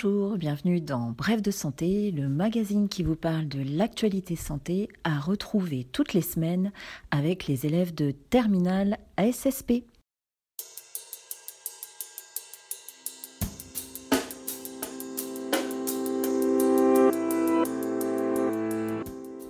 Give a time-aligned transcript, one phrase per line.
[0.00, 5.18] Bonjour, bienvenue dans Bref de santé, le magazine qui vous parle de l'actualité santé à
[5.18, 6.70] retrouver toutes les semaines
[7.10, 9.82] avec les élèves de terminale ASSP.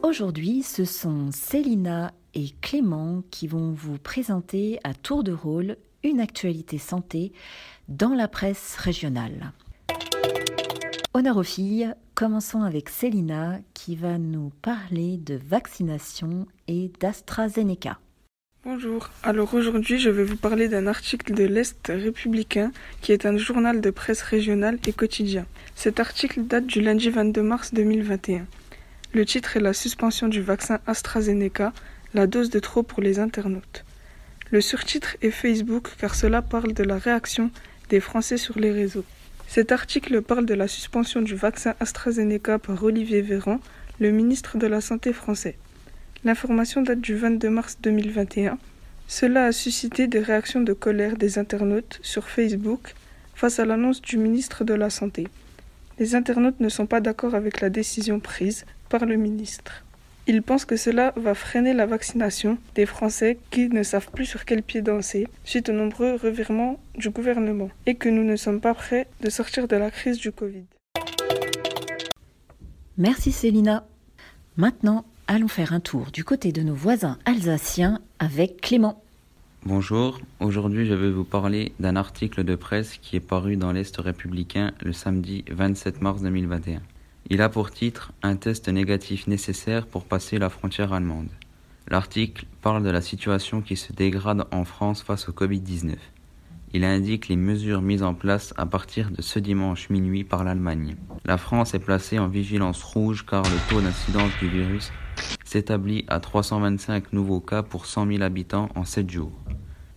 [0.03, 6.21] Aujourd'hui, ce sont Célina et Clément qui vont vous présenter à tour de rôle une
[6.21, 7.33] actualité santé
[7.89, 9.53] dans la presse régionale.
[11.19, 17.99] Honneur aux filles, commençons avec Célina qui va nous parler de vaccination et d'AstraZeneca.
[18.65, 22.71] Bonjour, alors aujourd'hui je vais vous parler d'un article de l'Est républicain
[23.03, 25.45] qui est un journal de presse régional et quotidien.
[25.75, 28.47] Cet article date du lundi 22 mars 2021.
[29.13, 31.73] Le titre est La suspension du vaccin AstraZeneca,
[32.15, 33.85] la dose de trop pour les internautes.
[34.53, 37.51] Le surtitre est Facebook car cela parle de la réaction
[37.89, 39.05] des Français sur les réseaux.
[39.51, 43.61] Cet article parle de la suspension du vaccin AstraZeneca par Olivier Véran,
[43.99, 45.57] le ministre de la Santé français.
[46.23, 48.59] L'information date du 22 mars 2021.
[49.07, 52.95] Cela a suscité des réactions de colère des internautes sur Facebook
[53.35, 55.27] face à l'annonce du ministre de la Santé.
[55.99, 59.83] Les internautes ne sont pas d'accord avec la décision prise par le ministre.
[60.31, 64.45] Il pense que cela va freiner la vaccination des Français qui ne savent plus sur
[64.45, 68.75] quel pied danser suite aux nombreux revirements du gouvernement et que nous ne sommes pas
[68.75, 70.65] prêts de sortir de la crise du Covid.
[72.99, 73.87] Merci Célina.
[74.59, 79.03] Maintenant, allons faire un tour du côté de nos voisins alsaciens avec Clément.
[79.65, 83.97] Bonjour, aujourd'hui je vais vous parler d'un article de presse qui est paru dans l'Est
[83.97, 86.83] républicain le samedi 27 mars 2021.
[87.31, 91.29] Il a pour titre Un test négatif nécessaire pour passer la frontière allemande.
[91.87, 95.97] L'article parle de la situation qui se dégrade en France face au Covid-19.
[96.73, 100.97] Il indique les mesures mises en place à partir de ce dimanche minuit par l'Allemagne.
[101.27, 104.91] La France est placée en vigilance rouge car le taux d'incidence du virus
[105.45, 109.33] s'établit à 325 nouveaux cas pour 100 000 habitants en 7 jours.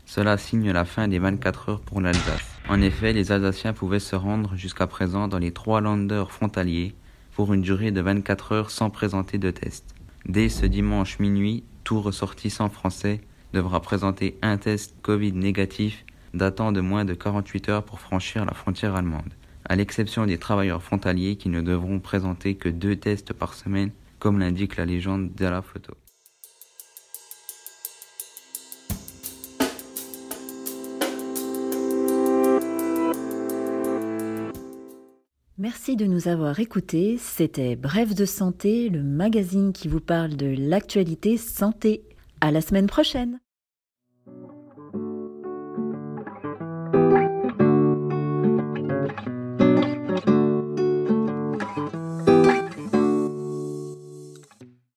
[0.06, 2.60] Cela signe la fin des 24 heures pour l'Alsace.
[2.68, 6.94] En effet, les Alsaciens pouvaient se rendre jusqu'à présent dans les trois landers frontaliers
[7.34, 9.96] pour une durée de 24 heures sans présenter de test.
[10.26, 13.22] Dès ce dimanche minuit, tout ressortissant français
[13.54, 18.54] devra présenter un test Covid négatif datant de moins de 48 heures pour franchir la
[18.54, 19.34] frontière allemande,
[19.66, 24.40] à l'exception des travailleurs frontaliers qui ne devront présenter que deux tests par semaine, comme
[24.40, 25.94] l'indique la légende de la photo.
[35.62, 37.20] Merci de nous avoir écoutés.
[37.20, 42.02] C'était Bref de santé, le magazine qui vous parle de l'actualité santé.
[42.42, 43.40] À la semaine prochaine!